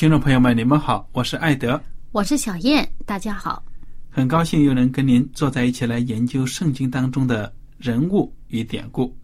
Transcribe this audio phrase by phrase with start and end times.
[0.00, 1.78] 听众朋友们，你们好，我是艾德，
[2.12, 3.62] 我是小燕，大家好，
[4.08, 9.14] 很高兴又能跟您坐在一起来研究圣经当中的人物与典故。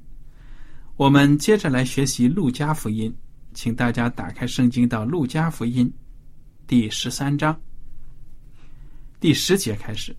[0.96, 3.10] 我们接着来学习路加福音，
[3.54, 5.90] 请大家打开圣经到路加福音
[6.66, 7.58] 第十三章
[9.18, 10.14] 第十节开始。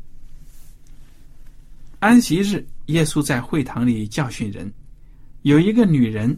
[1.99, 4.73] 安息日，耶稣在会堂里教训人，
[5.43, 6.35] 有一个女人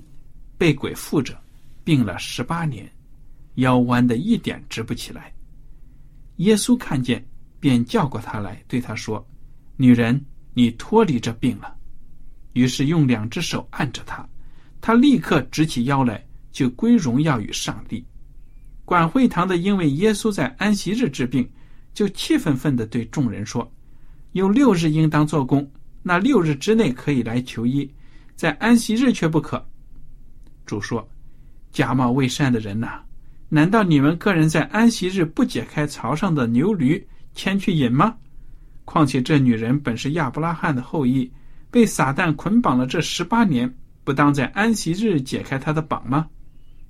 [0.58, 1.42] 被鬼附着，
[1.86, 2.86] 病了十八年。
[3.60, 5.34] 腰弯的一点直不起来。
[6.38, 7.26] 耶稣看见，
[7.60, 9.26] 便叫过他来，对他说
[9.78, 10.20] ：“女人，
[10.54, 11.76] 你脱离这病了。”
[12.54, 14.28] 于是用两只手按着他，
[14.82, 18.06] 他立刻直起腰来，就归荣耀与上帝。
[18.86, 21.48] 管会堂的因为耶稣在安息日治病，
[21.94, 23.70] 就气愤愤的对众人说
[24.32, 25.70] ：“有六日应当做工，
[26.02, 27.90] 那六日之内可以来求医，
[28.36, 29.64] 在安息日却不可。”
[30.66, 31.08] 主说
[31.72, 33.04] ：“假冒伪善的人呐！”
[33.50, 38.16] 难道你们个人在安息日不解开槽上的牛驴牵去饮吗？
[38.86, 41.32] 况且这女人本是亚伯拉罕的后裔，
[41.70, 43.72] 被撒旦捆绑了这十八年，
[44.04, 46.28] 不当在安息日解开她的绑吗？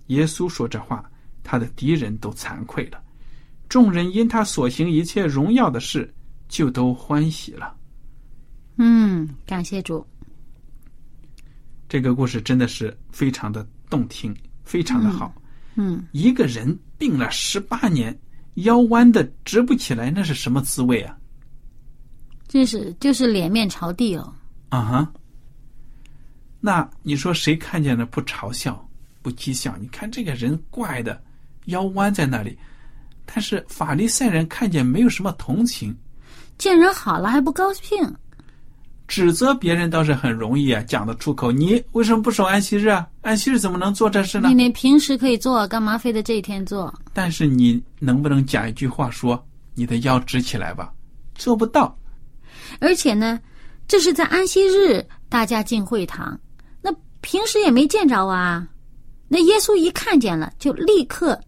[0.07, 1.03] 耶稣说这话，
[1.43, 3.01] 他的敌人都惭愧了，
[3.67, 6.13] 众人因他所行一切荣耀的事，
[6.47, 7.75] 就都欢喜了。
[8.77, 10.05] 嗯，感谢主。
[11.87, 15.33] 这个故事真的是非常的动听，非常的好。
[15.81, 18.13] 嗯，一个人病了十八年，
[18.55, 21.17] 腰弯的直不起来，那是什么滋味啊？
[22.49, 24.33] 这是就是脸面朝地哦。
[24.67, 25.13] 啊哈。
[26.59, 28.85] 那你说谁看见了不嘲笑、
[29.21, 29.77] 不讥笑？
[29.79, 31.23] 你看这个人怪的，
[31.67, 32.59] 腰弯在那里。
[33.25, 35.95] 但是法利赛人看见没有什么同情，
[36.57, 38.03] 见人好了还不高兴。
[39.09, 41.51] 指责别人倒是很容易啊，讲得出口。
[41.51, 43.05] 你为什么不守安息日啊？
[43.21, 44.47] 安息日怎么能做这事呢？
[44.49, 46.93] 你你平时可以做，干嘛非得这一天做？
[47.11, 49.43] 但是你能不能讲一句话说
[49.73, 50.93] 你的腰直起来吧？
[51.33, 51.97] 做不到。
[52.79, 53.39] 而且呢，
[53.87, 56.39] 这是在安息日大家进会堂，
[56.79, 58.65] 那平时也没见着啊。
[59.27, 61.39] 那耶稣一看见了，就立刻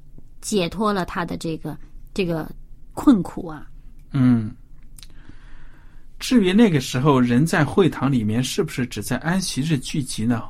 [0.41, 1.77] 解脱了他的这个
[2.11, 2.49] 这个
[2.93, 3.67] 困苦啊。
[4.13, 4.51] 嗯。
[6.21, 10.43] 至于那个时候人在会堂里面是不是只在安息日聚集呢？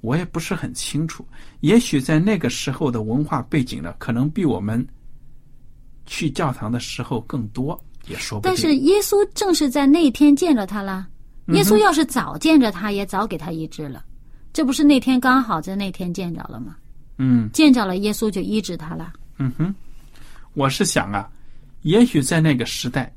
[0.00, 1.24] 我也不是很清楚。
[1.60, 4.84] 也许在那个时候的文化背景呢，可能比我们
[6.06, 7.78] 去教堂的时候更多，
[8.08, 8.50] 也说不定。
[8.50, 11.06] 但是耶稣正是在那天见着他了。
[11.48, 14.02] 耶稣要是早见着他，也早给他医治了。
[14.50, 16.74] 这不是那天刚好在那天见着了吗？
[17.18, 19.12] 嗯，见着了，耶稣就医治他了。
[19.36, 19.74] 嗯哼，
[20.54, 21.30] 我是想啊，
[21.82, 23.14] 也许在那个时代。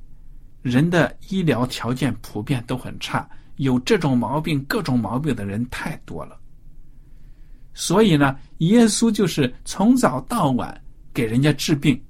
[0.65, 6.35] 人的医疗条件普遍都很差，有这种毛病、各种毛病的人太多了。
[7.75, 10.81] 所以呢，耶稣就是从早到晚
[11.13, 12.01] 给人家治病，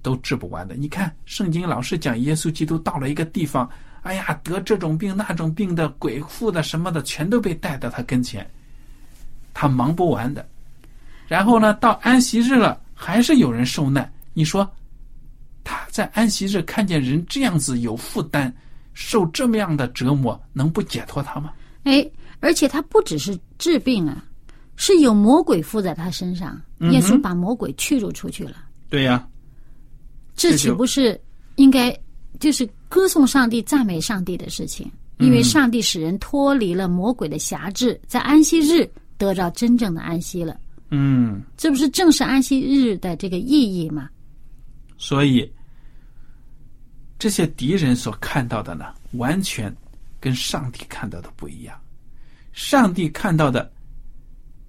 [0.00, 0.76] 都治不完的。
[0.76, 3.68] 你看，圣经老是讲耶稣基督到了一个地方，
[4.02, 8.48] 哎呀，得这种病、那种病的鬼附的什么的，全都被带到他跟前，
[9.52, 10.48] 他忙不完的。
[11.26, 14.08] 然后呢，到安息日了，还是有人受难。
[14.34, 14.72] 你说？
[15.64, 18.52] 他在安息日看见人这样子有负担，
[18.94, 21.52] 受这么样的折磨，能不解脱他吗？
[21.84, 22.08] 哎，
[22.40, 24.24] 而且他不只是治病啊，
[24.76, 26.60] 是有魔鬼附在他身上，
[26.90, 28.56] 耶稣把魔鬼驱逐出去了。
[28.88, 29.26] 对呀、
[30.34, 31.20] 这这岂不是
[31.56, 31.96] 应该
[32.40, 34.90] 就是歌颂上帝、赞美上帝的事情？
[35.18, 40.58] 因为上帝使人脱离了魔鬼的辖制，在安息日得到真正的安息了。
[40.90, 44.08] 嗯，这不是正是安息日的这个意义吗？
[45.02, 45.52] 所以
[47.18, 49.74] 这些敌人所看到的呢，完全
[50.20, 51.76] 跟上帝看到的不一样。
[52.52, 53.68] 上帝看到的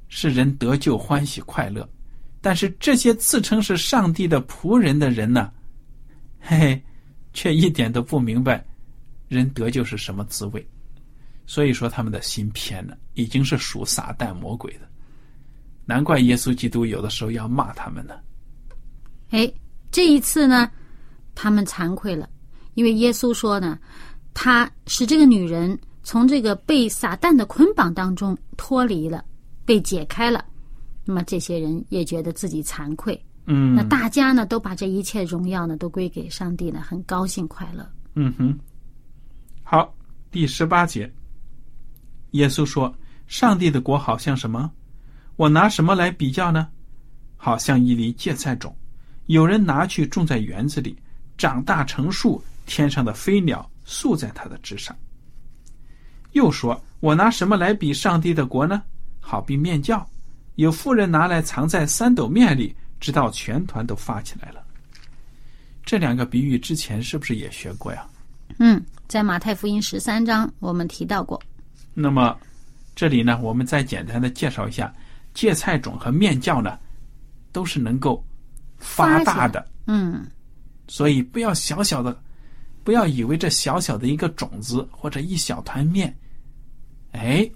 [0.08, 1.88] 是人得救、欢喜、快乐，
[2.42, 5.52] 但是这些自称是上帝的仆人的人呢，
[6.42, 6.84] 嘿嘿，
[7.32, 8.66] 却一点都不明白
[9.28, 10.68] 人得救是什么滋味。
[11.46, 14.90] 所以说他们的心偏了，已经是属撒旦魔鬼的。
[15.86, 18.16] 难怪耶稣基督有的时候要骂他们呢。
[19.30, 19.52] 哎，
[19.94, 20.72] 这一次呢，
[21.36, 22.28] 他们惭愧了，
[22.74, 23.78] 因为耶稣说呢，
[24.34, 29.24] 他使这个女人从这个被撒旦的捆绑当中脱离了，
[29.66, 30.44] 被解开了。
[31.06, 37.88] 那么这些人也觉得自己惭愧，嗯，那大家呢都把这一切荣耀呢都归给上帝呢，很高兴快乐。
[38.16, 38.58] 嗯哼，
[39.62, 39.94] 好，
[40.32, 41.14] 第十八节，
[42.32, 42.92] 耶稣说
[43.28, 44.72] ：“上帝的国好像什么？
[45.36, 46.68] 我拿什么来比较呢？
[47.38, 48.76] 好像一粒芥菜种，
[49.28, 50.98] 有人拿去种在园子里，
[51.38, 54.96] 长大成树，天上的飞鸟宿在它的枝上。”
[56.34, 58.82] 又说：“我拿什么来比上帝的国呢？
[59.20, 60.04] 好比面酵，
[60.56, 64.64] 有富人拿来藏在三斗面里，直到全团都发起来了。”
[65.86, 68.06] 这两个比喻之前是不是也学过呀？
[68.60, 71.42] 嗯，在马太福音十三章我们提到过。
[71.94, 72.38] 那么，
[72.96, 74.94] 这里呢，我们再简单的介绍一下，
[75.34, 76.80] 芥菜种和面酵呢，
[77.52, 78.24] 都是能够
[78.84, 80.26] 发大的，嗯，
[80.88, 82.16] 所以不要小小的，
[82.84, 86.16] 不要以为这小小的一个种子或者一小团面，
[87.14, 87.50] 哎，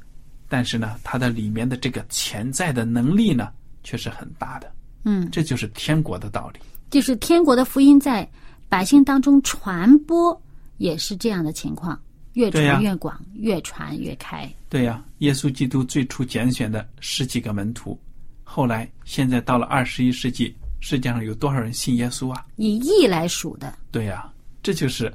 [0.47, 3.51] 但是呢，它的里面的这个潜在的能力呢，
[3.83, 4.71] 却是很大的。
[5.03, 6.59] 嗯，这就是天国的道理。
[6.89, 8.27] 就是天国的福音在
[8.69, 10.41] 百姓当中传播，
[10.77, 11.99] 也是这样的情况，
[12.33, 14.49] 越传越广，越传越开。
[14.69, 17.97] 对呀、耶稣基督最初拣选的十几个门徒，
[18.43, 22.45] 后来现在到了二十一世纪，世界上有多少人信耶稣啊？
[22.55, 23.77] 以亿来数的。
[23.91, 24.31] 对呀、
[24.61, 25.13] 这就是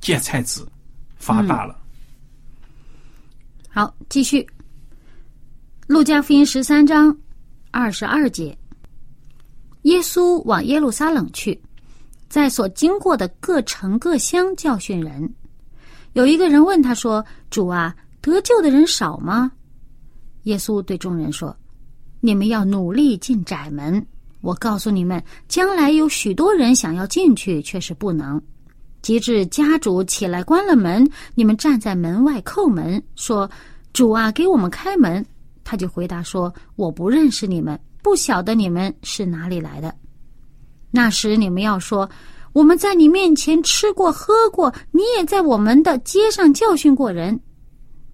[0.00, 0.66] 芥菜籽
[1.16, 1.78] 发大了。
[3.68, 4.46] 好，继续。
[5.86, 7.16] 路加福音十三章
[7.70, 8.56] 二十二节，
[9.82, 11.60] 耶稣往耶路撒冷去，
[12.28, 15.32] 在所经过的各城各乡教训人。
[16.14, 19.52] 有一个人问他说：“主啊，得救的人少吗？”
[20.44, 21.54] 耶稣对众人说
[22.20, 24.04] ：“你们要努力进窄门。
[24.46, 28.40] 我告诉你们，将来有许多人想要进去，却是不能。
[29.02, 31.04] 及至家主起来关了门，
[31.34, 33.50] 你们站在门外叩门，说
[33.92, 35.26] ：‘主啊，给我们开门。’
[35.64, 39.92] 他就回答说：‘我不认识你们，不晓得你们是哪里来的。’
[40.92, 42.08] 那时你们要说
[42.54, 47.40] ：‘我们在你面前吃过喝过，你也在我们的街上教训过人。’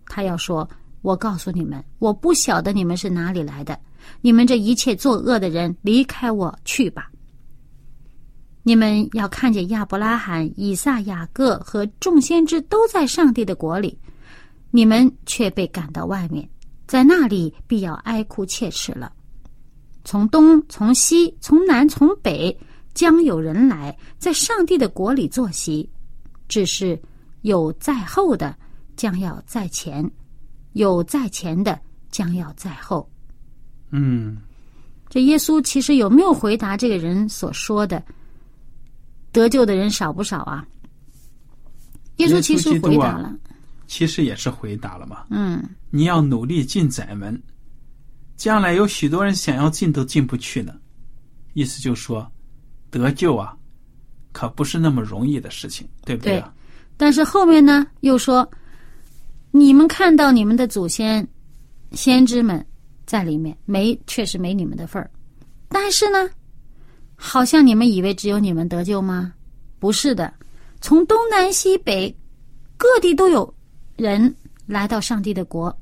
[0.09, 0.67] 他要说
[1.03, 3.79] ：‘我告诉你们，我不晓得你们是哪里来的。
[4.21, 7.11] 你们这一切作恶的人，离开我去吧。’
[8.65, 13.99] 你们要看见亚伯拉罕、以撒、雅各和众先知都在上帝的国里，
[14.71, 16.49] 你们却被赶到外面，
[16.87, 19.13] 在那里必要哀哭切齿了。
[20.05, 22.57] 从东、从西、从南、从北，
[22.95, 25.89] 将有人来，在上帝的国里坐席。
[26.49, 27.01] 只是
[27.41, 28.57] 有在后的，
[28.95, 30.05] 将要在前；
[30.75, 31.81] 有在前的，
[32.11, 33.09] 将要在后。
[33.93, 34.39] 嗯，
[35.09, 38.03] 这耶稣其实有没有回答这个人所说的
[39.31, 40.67] 得救的人少不少啊？
[42.17, 43.35] 耶稣其实回答了，
[43.87, 45.25] 其实也是回答了嘛。
[45.31, 47.41] 嗯，你要努力进窄门，
[48.37, 50.75] 将来有许多人想要进都进不去呢。
[51.55, 52.31] 意思就是说，
[52.91, 53.57] 得救啊，
[54.33, 56.53] 可不是那么容易的事情，对不对啊？
[56.97, 58.49] 但是后面呢又说，
[59.51, 61.27] 你们看到你们的祖先、
[61.93, 62.65] 先知们
[63.13, 65.11] 在里面，没确实没你们的份儿，
[65.69, 66.31] 但是呢，
[67.15, 69.35] 好像你们以为只有你们得救吗？
[69.79, 70.33] 不是的，
[70.81, 72.17] 从东南西北
[72.79, 73.55] 各地都有
[73.97, 75.79] 人来到上帝的国。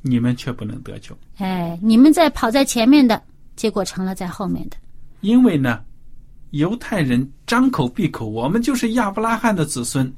[0.00, 3.22] 你们却不能得救，哎，你们在跑在前面的，
[3.54, 4.78] 结果成了在后面的。
[5.20, 5.84] 因为呢，
[6.52, 10.10] 犹太人张口闭口，我们就是亚伯拉罕的子孙，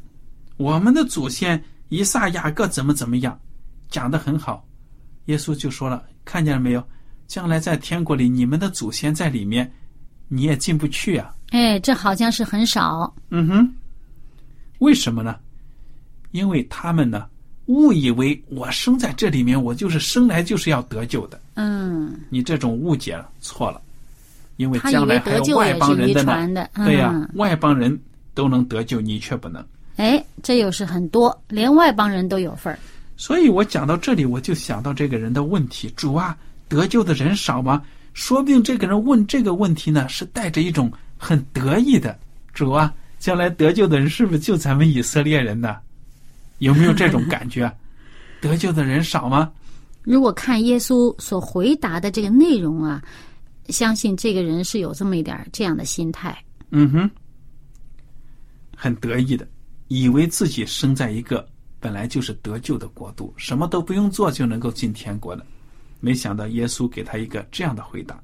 [0.58, 3.36] 我们的祖先以撒、雅各怎么怎么样，
[3.90, 4.64] 讲的很好。
[5.26, 6.82] 耶稣就说了，看见了没有？
[7.26, 9.70] 将来在天国里，你们的祖先在里面，
[10.28, 11.34] 你也进不去啊。
[11.50, 13.14] 哎，这好像是很少。
[13.30, 13.74] 嗯哼，
[14.78, 15.36] 为什么呢？
[16.32, 17.26] 因为他们呢
[17.66, 21.40] 误以为我生在这里面，我就是生来就是要得救的。
[21.54, 23.80] 嗯，你这种误解了，错了，
[24.56, 26.68] 因为将来还有得救也外邦人的呢。
[26.84, 27.98] 对呀、嗯外邦人
[28.34, 29.64] 都能得救，你却不能。
[29.96, 32.78] 哎，这又是很多，连外邦人都有份儿。
[33.22, 36.36] 所以我讲到这里，我就想到这个人的问题：主啊，
[36.66, 37.80] 得救的人少吗？
[38.14, 42.18] 说不定这个人问这个问题呢，是带着一种很得意的。
[42.52, 45.76] 主啊，将来得救的人是不是就咱们以色列人呢？
[46.58, 47.72] 有没有这种感觉？
[48.42, 49.52] 得救的人少吗？
[50.02, 53.00] 如果看耶稣所回答的这个内容啊，
[53.68, 56.36] 相信这个人是有这么一点这样的心态。
[56.70, 57.10] 嗯哼，
[58.76, 59.46] 很得意的，
[59.86, 61.48] 以为自己生在一个
[61.82, 65.44] 本来就是得救的国度，什么都不用做就能够进天国的。
[65.98, 68.18] 没想到耶稣给他一个这样的回答。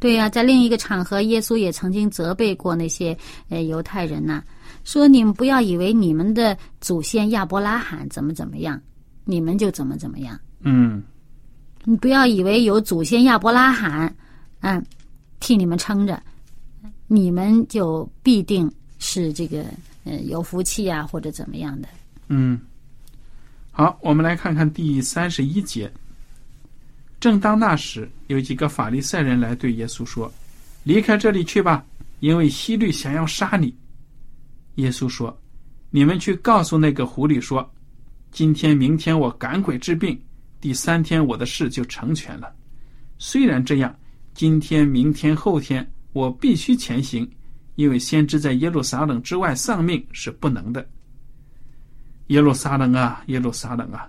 [0.00, 3.16] 对呀、在另一个场合，耶稣也曾经责备过那些
[3.48, 4.42] 呃犹太人呐、
[4.82, 8.80] 说你们不要以为你们的祖先亚伯拉罕怎么怎么样，
[9.24, 10.36] 你们就怎么怎么样。
[10.64, 11.00] 嗯
[11.84, 14.12] 你不要以为有祖先亚伯拉罕，
[14.60, 14.84] 嗯，
[15.38, 16.20] 替你们撑着，
[17.06, 19.64] 你们就必定是这个
[20.04, 21.88] 呃有福气啊，或者怎么样的。
[22.28, 22.60] 嗯，
[23.74, 25.90] 好，我们来看看第三十一节。
[27.18, 30.30] 正当那时，有几个法利赛人来对耶稣说
[30.84, 31.82] ：“离开这里去吧，
[32.20, 33.74] 因为希律想要杀你。”
[34.76, 35.34] 耶稣说
[35.88, 37.68] ：“你们去告诉那个狐狸说，
[38.30, 40.20] 今天、明天我赶鬼治病，
[40.60, 42.54] 第三天我的事就成全了。
[43.16, 43.96] 虽然这样，
[44.34, 47.26] 今天、明天、后天我必须前行，
[47.76, 50.86] 因为先知在耶路撒冷之外丧命是不能的。
[52.32, 54.08] 耶路撒冷啊，耶路撒冷啊，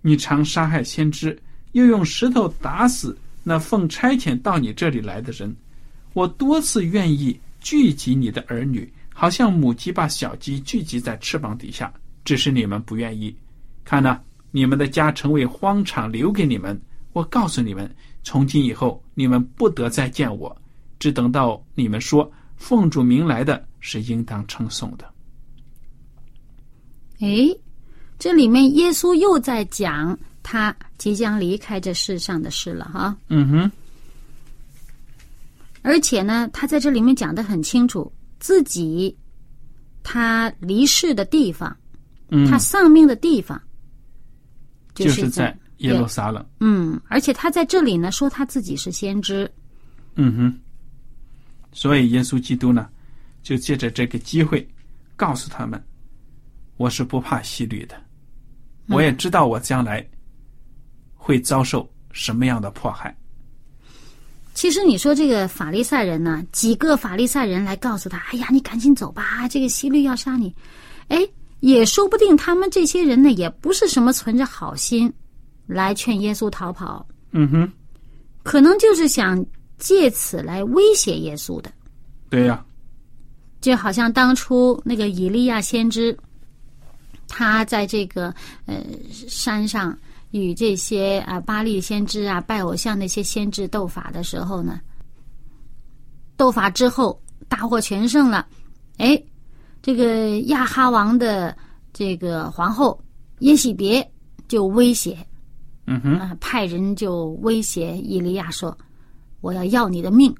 [0.00, 1.36] 你常杀害先知，
[1.72, 5.54] 又用石头打死那奉差遣到你这里来的人。
[6.12, 11.92] 我多次愿意聚集你的儿女，好像母鸡把小鸡聚集在翅膀底下，
[12.24, 13.34] 只是你们不愿意。
[13.84, 14.20] 看呐、
[14.52, 16.80] 你们的家成为荒场，留给你们。
[17.12, 20.56] 我告诉你们，从今以后，你们不得再见我，
[21.00, 25.12] 只等到你们说奉主名来的是应当称颂的。
[27.20, 27.56] 诶，
[28.24, 33.14] 这里面耶稣又在讲他即将离开这世上的事了哈。
[33.28, 33.70] 嗯哼，
[35.82, 39.14] 而且呢，他在这里面讲的很清楚，自己
[40.02, 41.76] 他离世的地方，
[42.30, 43.60] 嗯，他丧命的地方，
[44.94, 46.42] 就是在在耶路撒冷。
[46.60, 49.52] 嗯，而且他在这里呢说他自己是先知，
[50.14, 50.60] 嗯哼，
[51.72, 52.88] 所以耶稣基督呢，
[53.42, 54.66] 就借着这个机会，
[55.14, 55.78] 告诉他们，
[56.78, 57.94] 我是不怕西律的，
[58.88, 60.06] 我也知道我将来
[61.14, 63.16] 会遭受什么样的迫害。
[64.54, 70.54] 其实你说这个法利赛人呢，几个法利赛人来告诉他：“哎呀，你赶紧走吧，这个希律要杀你。”
[71.08, 71.18] 哎，
[71.60, 75.12] 也说不定他们这些人呢，也不是什么存着好心
[75.66, 77.72] 来劝耶稣逃跑，嗯哼，
[78.42, 79.44] 可能就是想
[79.76, 81.70] 借此来威胁耶稣的。
[82.30, 82.64] 对呀、
[83.60, 86.16] 就好像当初那个以利亚先知，
[87.28, 88.34] 他在这个
[88.66, 88.76] 呃
[89.28, 89.96] 山上
[90.30, 94.80] 与这些啊巴利先知啊拜偶像那些先知斗法的时候呢，
[96.36, 98.46] 斗法之后大获全胜了，
[98.98, 99.22] 哎，
[99.82, 101.56] 这个亚哈王的
[101.92, 103.00] 这个皇后
[103.40, 104.08] 耶喜别
[104.48, 105.16] 就威胁
[105.86, 108.76] 嗯哼，啊、派人就威胁以利亚说
[109.42, 110.34] ：“我要要你的命。”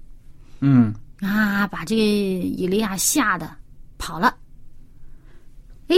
[0.61, 3.55] 嗯啊，把这个以利亚吓得
[3.99, 4.35] 跑了。
[5.88, 5.97] 诶，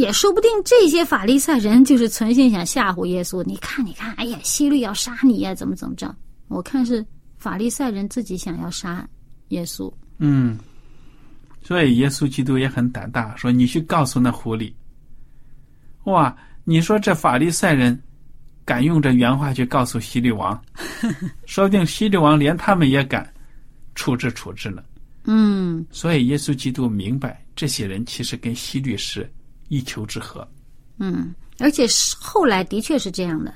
[0.00, 3.44] 也说不定这些法利赛人就是存心想吓唬耶稣。
[3.44, 6.14] 你看，你看，哎呀，希律要杀你呀，怎么怎么着？
[6.48, 7.04] 我看是
[7.36, 9.06] 法利赛人自己想要杀
[9.48, 9.92] 耶稣。
[10.18, 10.58] 嗯，
[11.62, 14.72] 所以耶稣基督也很胆大，说你去告诉那狐狸。
[16.04, 18.02] 哇，你说这法利赛人
[18.64, 20.58] 敢用这原话去告诉希律王，
[21.44, 23.30] 说不定希律王连他们也敢
[23.94, 24.82] 处置处置呢。
[25.24, 29.30] 嗯，所以耶稣基督明白，这些人其实跟希律是
[29.70, 30.46] 一丘之貉。
[30.98, 33.54] 嗯，而且是后来的确是这样的。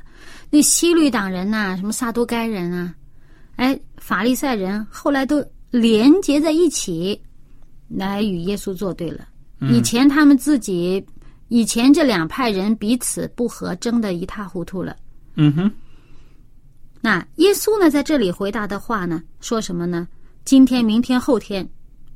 [0.49, 2.95] 那西律党人呐、什么撒都该人啊，
[3.57, 7.21] 哎，法利赛人后来都连结在一起，
[7.89, 9.29] 来与耶稣作对了。
[9.61, 11.05] 以前他们自己，
[11.49, 14.97] 以前这两派人彼此不和，争得一塌糊涂了。
[15.35, 15.71] 嗯哼，
[17.01, 20.07] 那耶稣呢，在这里回答的话呢，说什么呢？
[20.45, 21.69] 今天、明天、后天，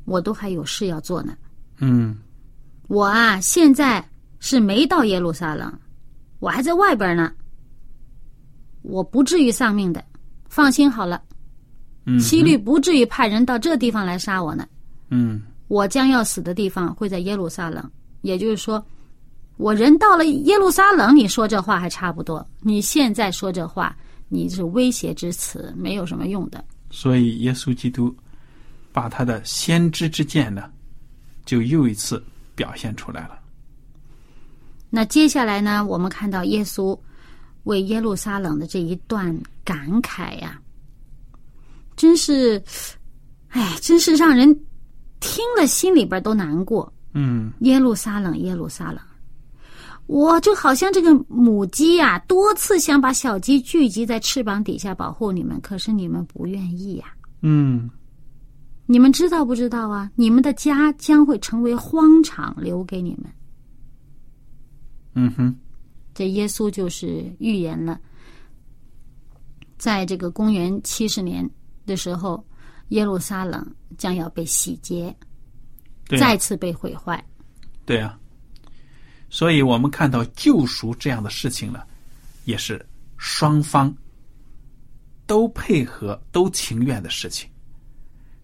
[0.04, 1.36] 我都还有事要做呢。
[1.78, 2.16] 嗯
[2.88, 4.04] 我啊，现在
[4.40, 5.72] 是没到耶路撒冷，
[6.40, 7.32] 我还在外边呢。
[8.82, 10.02] 我不至于丧命的，
[10.48, 11.22] 放心好了。
[12.06, 14.66] 嗯，希律不至于派人到这地方来杀我呢。
[15.10, 17.90] 嗯我将要死的地方会在耶路撒冷，
[18.22, 18.82] 也就是说，
[19.58, 23.94] 我人到了耶路撒冷，你说这话还差不多；你现在说这话，
[24.28, 26.64] 你是威胁之词，没有什么用的。
[26.90, 28.16] 所以，耶稣基督
[28.92, 30.70] 把他的先知之剑呢，
[31.44, 32.22] 就又一次
[32.58, 33.38] 表现出来了。
[34.90, 36.98] 那接下来呢，我们看到耶稣
[37.62, 40.60] 为耶路撒冷的这一段感慨呀，
[41.94, 42.60] 真是，
[43.50, 44.52] 哎，真是让人
[45.20, 46.92] 听了心里边都难过。
[47.12, 48.98] 嗯，耶路撒冷，耶路撒冷，
[50.06, 57.06] 我就好像这个母鸡呀，多次想把小鸡聚集在翅膀底下保护你们，可是你们不愿意呀。
[57.42, 57.88] 嗯，
[58.90, 60.10] 你们知道不知道啊？
[60.14, 63.30] 你们的家将会成为荒场，留给你们。
[65.12, 65.54] 嗯哼，
[66.14, 68.00] 这耶稣就是预言了，
[69.76, 71.46] 在这个公元七十年
[71.84, 72.42] 的时候，
[72.88, 75.14] 耶路撒冷将要被洗劫，
[76.06, 77.22] 对啊再次被毁坏。
[77.84, 78.18] 对啊。
[79.28, 81.82] 所以我们看到救赎这样的事情呢，
[82.46, 82.82] 也是
[83.18, 83.94] 双方
[85.26, 87.50] 都配合、都情愿的事情。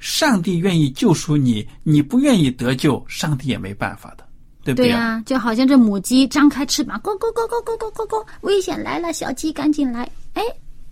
[0.05, 4.29] 上帝愿意救赎你，你不愿意得救，上帝也没办法的，
[4.63, 10.03] 对不对呀、呀、就好像这母鸡张开翅膀，咕咕咕咕咕咕咕咕，危险来了，小鸡赶紧来！
[10.35, 10.43] 哎，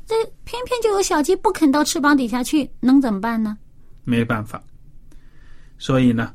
[0.06, 0.14] 这
[0.46, 3.58] 偏偏就有小鸡不肯到翅膀底下去，能怎么办呢？
[4.04, 4.62] 没办法。
[5.78, 6.32] 所以呢，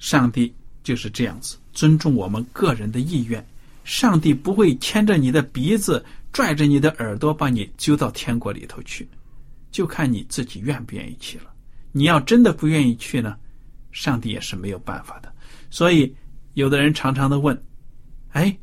[0.00, 0.52] 上帝
[0.82, 3.46] 就是这样子，尊重我们个人的意愿。
[3.84, 9.08] 上帝不会牵着你的鼻子，拽着你的耳朵，把你揪到天国里头去，
[9.70, 11.44] 就看你自己愿不愿意去了。
[11.96, 13.38] 你要真的不愿意去呢，
[13.90, 15.32] 上帝也是没有办法的。
[15.70, 16.14] 所以，
[16.52, 17.58] 有的人常常的问
[18.32, 18.54] ：“哎，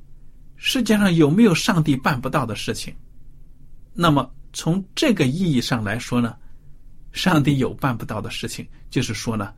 [0.55, 2.93] 世界上有没有上帝办不到的事情？”
[3.91, 6.35] 那么，从这个意义上来说呢，
[7.11, 9.51] 上帝有办不到的事情，就是说呢，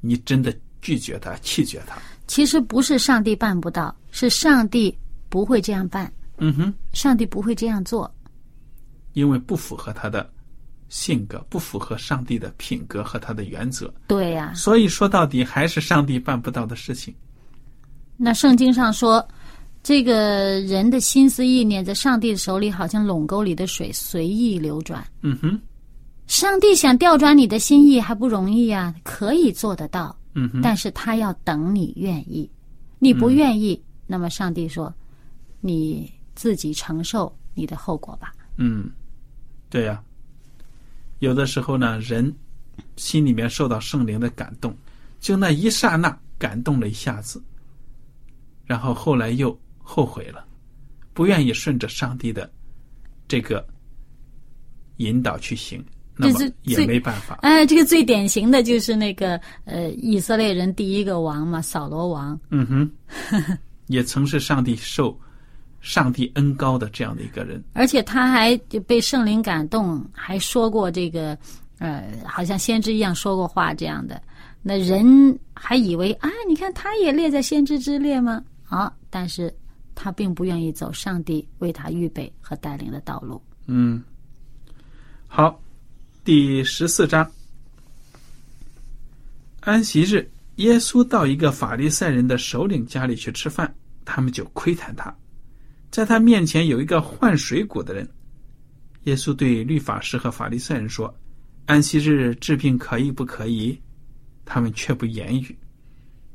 [0.00, 1.98] 你真的拒绝他、弃绝他。
[2.28, 4.96] 其实不是上帝办不到，是上帝
[5.28, 8.08] 不会这样办，嗯哼，上帝不会这样做。
[9.14, 10.32] 因为不符合他的
[10.88, 17.14] 性格，不符合上帝的品格和他的原则，对呀、所以说到底还是上帝办不到的事情。
[18.16, 19.26] 那圣经上说，
[19.82, 25.06] 这个人的心思意念在上帝的手里，好像垄沟里的水，随意流转。
[25.22, 25.60] 嗯哼，
[26.26, 32.50] 上帝想调转你的心意还不容易呀、可以做得到，嗯哼，但是他要等你愿意。
[32.98, 34.92] 你不愿意，那么上帝说，
[35.60, 38.32] 你自己承受你的后果吧。
[38.56, 38.90] 嗯，
[39.68, 40.02] 对呀、
[41.18, 42.34] 有的时候呢，人
[42.96, 44.76] 心里面受到圣灵的感动，
[45.18, 47.42] 就那一刹那感动了一下子，
[48.64, 50.44] 然后后来又后悔了，
[51.14, 52.50] 不愿意顺着上帝的
[53.26, 53.66] 这个
[54.98, 55.82] 引导去行，
[56.16, 57.38] 那么也没办法。
[57.42, 62.38] 哎，这个最典型的就是那个呃，以色列人第一个王嘛，扫罗王。
[62.50, 65.18] 嗯哼，也曾是上帝受
[65.86, 67.62] 上帝恩高的这样的一个人。
[67.72, 71.38] 而且他还就被圣灵感动，还说过这个，
[71.78, 74.20] 呃，好像先知一样说过话这样的。
[74.62, 78.42] 那人还以为啊，你看他也列在先知之列吗？
[78.68, 79.54] 啊，但是
[79.94, 83.40] 他并不愿意走上帝为他预备和带领的道路。
[83.66, 84.02] 嗯，
[85.28, 85.60] 好，
[86.24, 87.30] 第十四章，
[89.60, 93.72] 安息日，耶稣到一个法利赛人的首领家里去吃饭，
[94.04, 95.14] 他们就窥探他，
[95.96, 98.06] 在他面前有一个患水谷的人。
[99.04, 101.12] 耶稣对律法师和法利赛人说
[101.64, 103.80] ：“安息日治病可以不可以？”
[104.44, 105.58] 他们却不言语。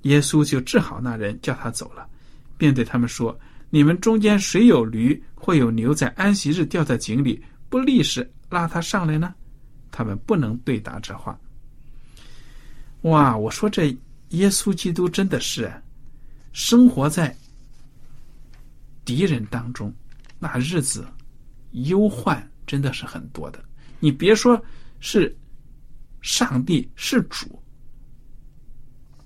[0.02, 2.10] 耶稣就治好那人，叫他走了，
[2.58, 9.32] 便对他们说：“你们中间谁有驴或有牛在安息日掉在井里，不立时拉他上来呢？”
[9.92, 11.40] 他们不能对答这话。
[13.04, 13.38] 哇！
[13.38, 13.96] 我说这
[14.30, 15.72] 耶稣基督真的是
[16.52, 17.38] 生活在
[19.12, 19.94] 敌人当中，
[20.40, 21.06] 那日子
[21.72, 23.62] 忧患真的是很多的。
[24.00, 24.58] 你别说
[25.02, 25.36] 是
[26.22, 27.62] 上帝是主，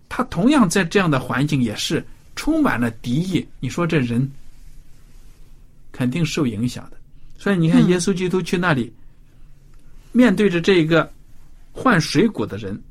[0.10, 2.04] 他同样在这样的环境也是
[2.36, 3.48] 充满了敌意。
[3.60, 4.28] 你说这人
[5.92, 6.98] 肯定受影响的。
[7.38, 8.92] 所以你看，嗯耶稣基督去那里，
[10.14, 11.08] 面对着这个
[11.72, 12.82] 换水果的人，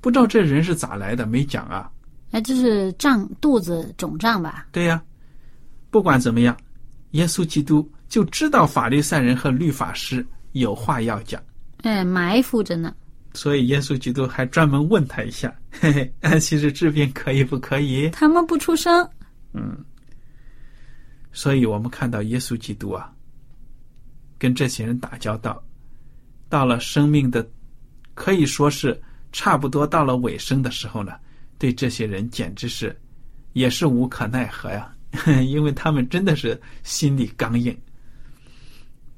[0.00, 1.92] 不知道这人是咋来的，没讲啊。
[2.30, 4.68] 那就是胀肚子肿胀吧？
[4.72, 5.02] 对呀、
[5.90, 6.56] 不管怎么样，
[7.12, 11.42] 耶稣基督就知道法利赛人和律法师有话要讲，
[11.82, 12.94] 哎，埋伏着呢。
[13.34, 19.08] 所以耶稣基督还专门问他一下：“嘿嘿，安息日治病可以不可以他们不出声，？”
[19.54, 19.84] 嗯
[21.30, 23.12] 所以我们看到耶稣基督啊，
[24.38, 25.62] 跟这些人打交道，
[26.48, 27.48] 到了生命的
[28.14, 31.12] 可以说是差不多到了尾声的时候呢，
[31.58, 32.98] 对这些人简直是
[33.52, 34.90] 也是无可奈何呀，
[35.46, 37.76] 因为他们真的是心里刚硬，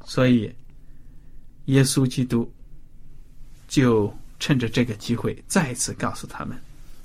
[0.04, 0.52] 所以
[1.66, 2.50] 耶稣基督
[3.68, 6.56] 就趁着这个机会再次告诉他们：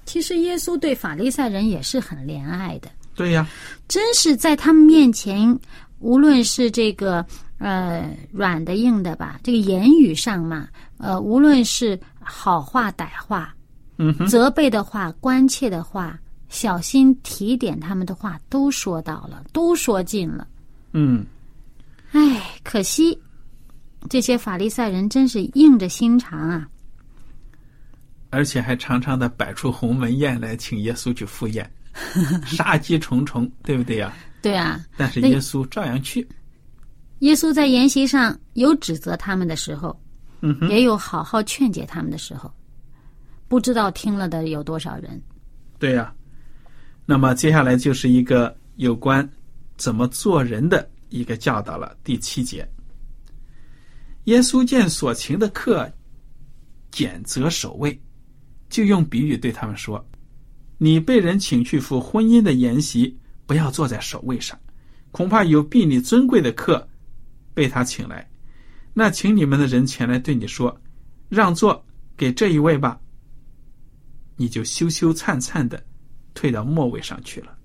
[0.06, 3.48] 其实耶稣对法利赛人也是很怜爱的，对呀，
[3.88, 5.60] 真是在他们面前，
[6.00, 7.26] 无论是这个
[7.58, 10.68] 呃软的硬的吧，这个言语上嘛，
[10.98, 13.56] 呃，无论是好话歹话，
[13.98, 16.20] 嗯哼，责备的话、关切的话、
[16.56, 20.48] 小心提点他们的话，都说到了，都说尽了。
[20.94, 21.26] 嗯，
[22.14, 23.20] 唉，可惜
[24.10, 26.70] 这些法利赛人真是硬着心肠啊！
[28.30, 31.70] 而且还常常的摆出鸿门宴来请耶稣去赴宴，
[32.48, 34.14] 杀机重重，对不对呀？
[34.42, 36.26] 对啊，但是耶稣照样去，
[37.20, 40.00] 耶稣在筵席上有指责他们的时候，
[40.40, 42.50] 嗯，也有好好劝解他们的时候，
[43.50, 45.22] 不知道听了的有多少人。
[45.78, 46.14] 对呀、
[47.06, 49.28] 那么接下来就是一个有关
[49.78, 51.96] 怎么做人的一个教导了。
[52.04, 52.68] 第七节，
[54.24, 55.92] 耶稣见所请的客
[56.92, 58.00] 拣择守卫，
[58.70, 60.04] 就用比喻对他们说
[60.80, 63.16] ：“你被人请去赴婚姻的筵席，
[63.46, 64.60] 不要坐在首位上，
[65.12, 66.88] 恐怕有比你尊贵的客
[67.54, 68.28] 被他请来。
[68.94, 70.76] 那请你们的人前来对你说
[71.30, 71.86] ：‘让座
[72.18, 73.00] 给这一位吧。’
[74.38, 75.82] 你就羞羞灿灿的
[76.36, 77.58] 退到末位上去了。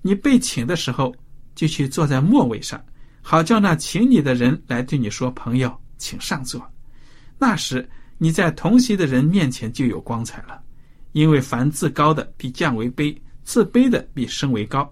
[0.00, 1.14] 你被请的时候，
[1.54, 2.82] 就去坐在末位上，
[3.20, 6.66] 好叫那请你的人来对你说：“朋友，请上座。”
[7.36, 10.62] 那时你在同席的人面前就有光彩了，
[11.12, 14.90] 因为凡自高的必降为卑，自卑的必升为高。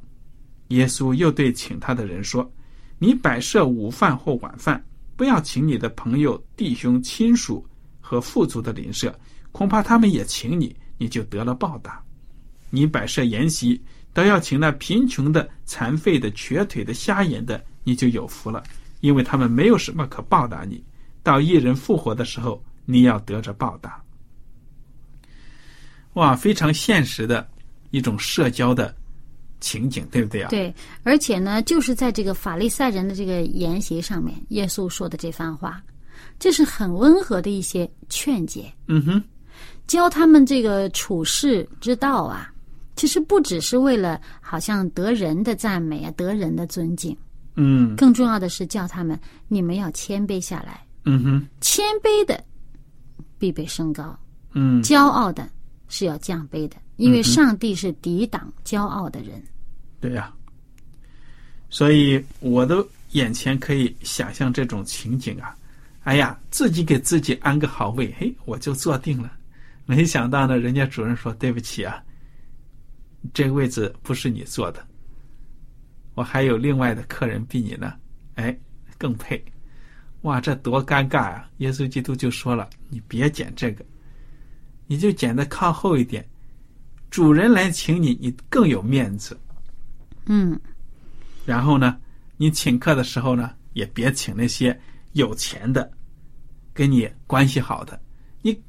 [0.69, 2.51] 耶稣又对请他的人说
[2.99, 4.85] ：“你摆设午饭或晚饭，
[5.17, 7.67] 不要请你的朋友、弟兄、亲属
[8.01, 9.19] 和富足的邻舍，
[9.53, 12.03] 恐怕他们也请你，你就得了报答。
[12.71, 13.81] 你摆设筵席，
[14.13, 18.63] 都要请那贫穷的、残废的、瘸腿的、瞎眼的，你就有福了，
[19.01, 20.83] 因为他们没有什么可报答你。
[21.23, 24.03] 到一人复活的时候，你要得着报答。
[26.15, 27.47] 哇，非常现实的
[27.91, 28.95] 一种社交的
[29.61, 30.49] 情景，对不对啊？
[30.49, 35.83] 对，而且呢，就是在这个法利赛人的这个筵席上面，耶稣说的这番话，
[36.39, 39.23] 这是很温和的一些劝解，嗯哼，
[39.87, 42.51] 教他们这个处世之道啊。
[42.99, 47.17] 其实不只是为了好像得人的赞美啊，得人的尊敬，
[47.55, 47.95] 嗯。
[47.95, 52.43] 更重要的是叫他们你们要谦卑下来，嗯哼，谦卑的
[53.39, 54.19] 必被升高，
[54.53, 55.49] 嗯，骄傲的
[55.87, 59.41] 是要降卑的，因为上帝是抵挡骄傲的人。
[60.01, 60.35] 对呀、
[61.71, 65.55] 所以我的眼前可以想象这种情景啊，
[66.03, 69.33] 哎呀，自己给自己安个好位，嘿，我就坐定了。
[69.87, 72.03] 没想到呢，人家主任说对不起啊，
[73.35, 74.87] 这个位置不是你坐的，
[76.15, 77.95] 我还有另外的客人比你呢，
[78.35, 78.57] 哎，
[78.97, 79.45] 更配。
[80.23, 81.49] 哇，这多尴尬啊！
[81.59, 83.85] 耶稣基督就说了，你别捡这个，
[84.89, 86.29] 你就捡的靠后一点。
[87.09, 89.39] 主人来请你，你更有面子。
[90.27, 90.59] 嗯，
[91.47, 91.97] 然后呢，
[92.37, 94.79] 你请客的时候呢，也别请那些
[95.13, 95.89] 有钱的，
[96.75, 97.99] 跟你关系好的。
[98.43, 98.61] 你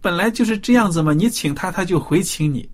[0.00, 2.68] 本来就是这样子嘛，你请他，他就回请你，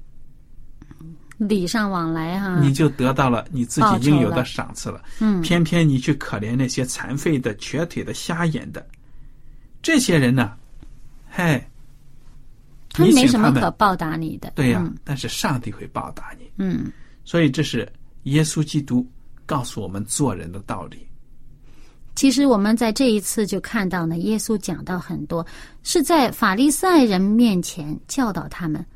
[1.36, 5.02] 礼尚往来哈、你就得到了你自己应有的赏赐了。
[5.18, 8.86] 嗯，偏偏你去可怜那些残废的、瘸腿的、瞎眼的，
[9.82, 10.52] 这些人呢，
[11.28, 11.68] 嗨，
[12.90, 14.52] 他没什么可报答你的。
[14.54, 16.48] 对呀、嗯但是上帝会报答你。
[16.58, 16.92] 嗯，
[17.24, 17.90] 所以这是
[18.24, 19.04] 耶稣基督
[19.44, 21.06] 告诉我们做人的道理。
[22.14, 25.44] 其实我们在这一次就看到呢，耶稣讲到很多
[25.82, 28.86] 是在法利赛人面前教导他们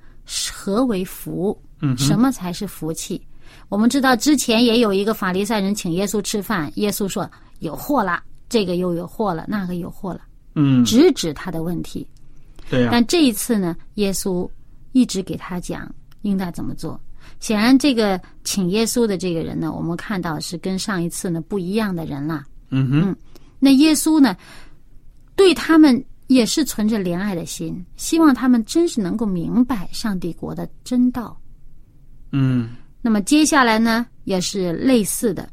[0.52, 3.20] 何为福，嗯，什么才是福气。
[3.68, 10.20] 我们知道之前也有一个法利赛人请耶稣吃饭，耶稣说有祸了，这个又有祸了，那个有祸了，
[10.54, 12.06] 嗯，直指他的问题。
[12.70, 14.48] 对呀、但这一次呢，耶稣
[14.92, 15.90] 一直给他讲
[16.22, 17.00] 应该怎么做。
[17.40, 22.44] 显然，这个请耶稣的这个人呢，我们看到是跟上一次呢不一样的人了。
[22.70, 23.16] 嗯哼，
[23.58, 24.36] 那耶稣呢，
[25.36, 31.38] 对他们也是存着怜爱的心，希望他们真是能够明白上帝国的真道。
[32.32, 35.48] 嗯那么接下来呢，也是类似的，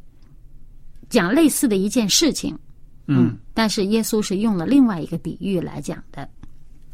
[1.08, 2.58] 讲类似的一件事情。
[3.06, 6.28] 嗯，但是耶稣是用了另外一个比喻来讲的。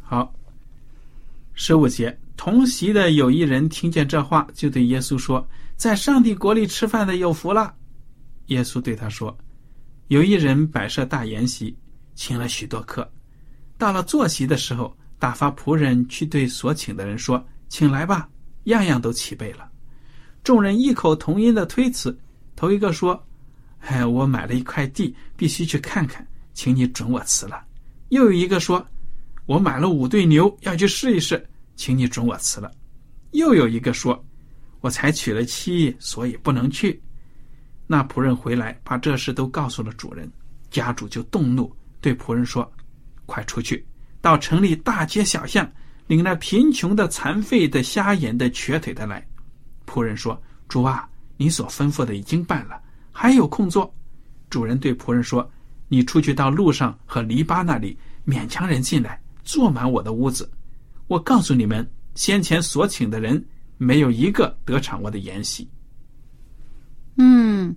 [0.01, 0.33] 好。
[1.55, 7.73] 十五节，同席的有一人听见这话，就对耶稣说：“在上帝国里吃饭的有福了。”
[8.47, 9.37] 耶稣对他说
[10.09, 11.75] ：“有一人摆设大筵席，
[12.15, 13.07] 请了许多客。
[13.77, 18.27] 到了坐席的时候，打发仆人去对所请的人说：‘请来吧，
[18.65, 19.69] 样样都齐备了。’
[20.43, 22.17] 众人异口同音的推辞。
[22.55, 23.21] 头一个说
[23.81, 27.63] ：“哎，我买了一块地，必须去看看，请你准我辞了。”
[28.09, 28.85] 又有一个说
[29.47, 31.43] ：“我买了五对牛，要去试一试，
[31.75, 32.71] 请你准我辞了。”
[33.31, 34.23] 又有一个说
[34.81, 37.01] ：“我才娶了妻，所以不能去。”
[37.87, 40.31] 那仆人回来，把这事都告诉了主人，
[40.69, 42.71] 家主就动怒，对仆人说
[43.25, 43.83] ：“快出去，
[44.21, 45.69] 到城里大街小巷，
[46.07, 49.25] 领那贫穷的、残废的、瞎眼的、瘸腿的来。”
[49.93, 53.93] 仆人说：“主啊，你所吩咐的已经办了，还有空座。”
[54.49, 55.47] 主人对仆人说
[55.87, 60.49] ：“你出去到路上和篱笆那里，勉强人进来，坐满我的屋子。
[61.05, 63.43] 我告诉你们，先前所请的人，
[63.77, 65.69] 没有一个得偿我的筵席。”
[67.17, 67.75] 嗯，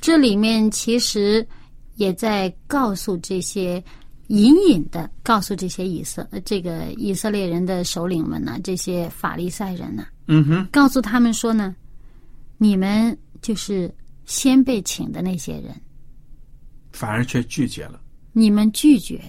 [0.00, 1.46] 这里面其实
[1.94, 3.82] 也在告诉这些
[4.28, 11.74] 隐隐的告诉这些以色这个以色列人的首领们呢，这些法利赛人呢，嗯哼，告诉他们说呢，
[12.56, 13.92] 你们就是
[14.24, 15.74] 先被请的那些人，
[16.92, 18.00] 反而却拒绝了。
[18.32, 19.20] 你们拒绝，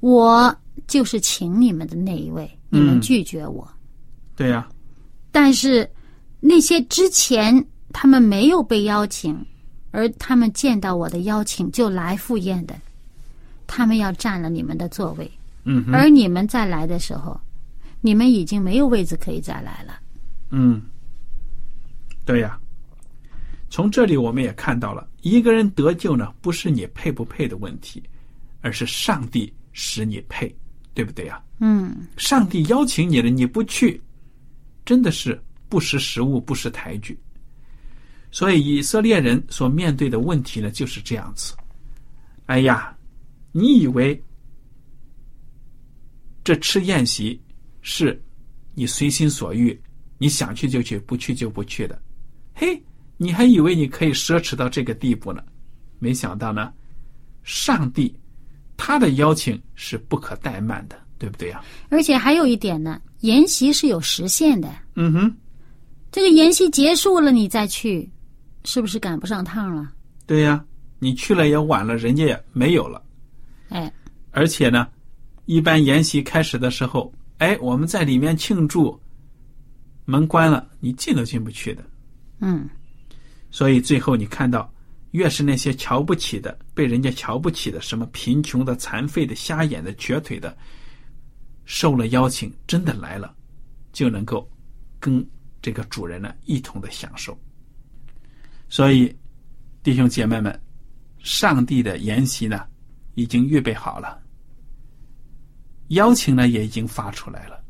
[0.00, 0.54] 我
[0.86, 3.68] 就是请你们的那一位，你们嗯拒绝我。
[4.36, 4.68] 对呀、
[5.32, 5.90] 但是
[6.38, 9.44] 那些之前他们没有被邀请，
[9.90, 12.74] 而他们见到我的邀请就来赴宴的，
[13.72, 15.30] 他们要占了你们的座位，
[15.62, 17.40] 嗯，而你们再来的时候，
[18.00, 20.00] 你们已经没有位置可以再来了。
[20.50, 20.82] 嗯，
[22.24, 22.58] 对呀、
[23.70, 28.02] 从这里我们也看到了，一个人得救呢，不是你配不配的问题，
[28.60, 30.52] 而是上帝使你配，
[30.92, 34.02] 对不对呀、嗯，上帝邀请你了，你不去，
[34.84, 37.16] 真的是不识时务，不识抬举。
[38.32, 41.54] 所以以色列人所面对的问题呢，就是这样子。
[42.46, 42.92] 哎呀，
[43.52, 44.22] 你以为
[46.44, 47.40] 这吃宴席
[47.80, 48.20] 是
[48.74, 49.78] 你随心所欲，
[50.18, 52.00] 你想去就去，不去就不去的？
[52.54, 52.82] 嘿，
[53.16, 55.42] 你还以为你可以奢侈到这个地步呢？
[55.98, 56.72] 没想到呢，
[57.42, 58.14] 上帝
[58.76, 65.36] 他的邀请是不可怠慢的，对不对呀、而且还有一点呢，筵席是有时限的，嗯哼，
[66.10, 68.08] 这个筵席结束了你再去，
[68.64, 69.92] 是不是赶不上趟了？
[70.26, 70.64] 对呀、
[70.98, 73.02] 你去了也晚了，人家也没有了。
[73.70, 73.92] 哎，
[74.30, 74.86] 而且呢，
[75.46, 79.00] 一般筵席开始的时候，哎，我们在里面庆祝，
[80.04, 81.84] 门关了，你进都进不去的。
[82.40, 82.68] 嗯，
[83.50, 84.72] 所以最后你看到，
[85.12, 90.56] 越是那些瞧不起的、被人家瞧不起的，什么贫穷的、残废的、瞎眼的、瘸腿的，
[91.64, 93.34] 受了邀请，真的来了，
[93.92, 94.48] 就能够
[94.98, 95.24] 跟
[95.62, 97.38] 这个主人呢一同的享受。
[98.68, 99.14] 所以，
[99.82, 100.60] 弟兄姐妹们，
[101.18, 102.64] 上帝的筵席呢，
[103.20, 104.18] 已经预备好了，
[105.88, 107.62] 邀请呢也已经发出来了，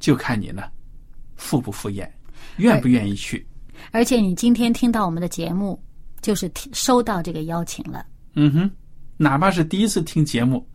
[0.00, 0.64] 就看你呢
[1.36, 2.12] 赴不赴宴，
[2.56, 3.46] 愿不愿意去。
[3.92, 5.80] 而且你今天听到我们的节目，
[6.20, 8.04] 就是听收到这个邀请了。
[8.34, 8.70] 嗯哼，
[9.16, 10.68] 哪怕是第一次听节目，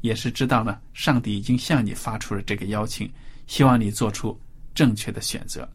[0.00, 3.10] 也是知道呢，上帝已经向你发出了这个邀请，
[3.46, 4.38] 希望你做出
[4.74, 5.68] 正确的选择。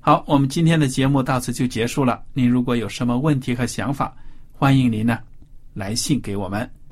[0.00, 2.22] 好，我们今天的节目到此就结束了。
[2.32, 4.14] 您如果有什么问题和想法，
[4.50, 5.18] 欢迎您呢
[5.74, 6.68] 来信给我们。